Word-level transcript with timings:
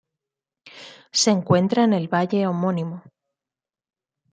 Se 1.11 1.29
encuentra 1.29 1.83
en 1.83 1.93
el 1.93 2.07
valle 2.11 2.47
homónimo. 2.47 3.03